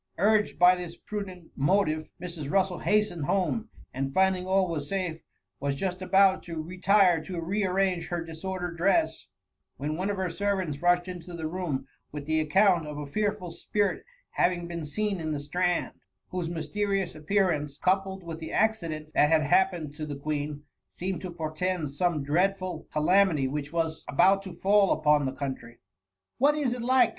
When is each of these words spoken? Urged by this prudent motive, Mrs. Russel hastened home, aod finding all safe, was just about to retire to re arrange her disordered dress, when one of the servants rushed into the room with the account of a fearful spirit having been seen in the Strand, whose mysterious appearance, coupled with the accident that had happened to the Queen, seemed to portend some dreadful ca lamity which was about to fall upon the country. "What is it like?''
Urged 0.17 0.57
by 0.57 0.73
this 0.75 0.95
prudent 0.97 1.51
motive, 1.55 2.09
Mrs. 2.19 2.49
Russel 2.49 2.79
hastened 2.79 3.25
home, 3.25 3.69
aod 3.93 4.15
finding 4.15 4.47
all 4.47 4.81
safe, 4.81 5.21
was 5.59 5.75
just 5.75 6.01
about 6.01 6.41
to 6.41 6.59
retire 6.59 7.23
to 7.23 7.39
re 7.39 7.63
arrange 7.63 8.07
her 8.07 8.23
disordered 8.23 8.77
dress, 8.77 9.27
when 9.77 9.95
one 9.95 10.09
of 10.09 10.17
the 10.17 10.31
servants 10.31 10.81
rushed 10.81 11.07
into 11.07 11.35
the 11.35 11.47
room 11.47 11.85
with 12.11 12.25
the 12.25 12.39
account 12.39 12.87
of 12.87 12.97
a 12.97 13.05
fearful 13.05 13.51
spirit 13.51 14.03
having 14.31 14.67
been 14.67 14.85
seen 14.85 15.19
in 15.19 15.33
the 15.33 15.39
Strand, 15.39 15.91
whose 16.29 16.49
mysterious 16.49 17.13
appearance, 17.13 17.77
coupled 17.77 18.23
with 18.23 18.39
the 18.39 18.51
accident 18.51 19.13
that 19.13 19.29
had 19.29 19.43
happened 19.43 19.93
to 19.93 20.07
the 20.07 20.15
Queen, 20.17 20.63
seemed 20.89 21.21
to 21.21 21.29
portend 21.29 21.91
some 21.91 22.23
dreadful 22.23 22.87
ca 22.91 22.99
lamity 22.99 23.47
which 23.47 23.71
was 23.71 24.03
about 24.07 24.41
to 24.41 24.55
fall 24.55 24.91
upon 24.93 25.27
the 25.27 25.31
country. 25.31 25.77
"What 26.39 26.55
is 26.55 26.73
it 26.73 26.81
like?'' 26.81 27.09